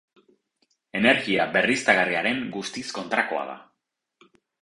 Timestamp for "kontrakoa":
2.97-3.43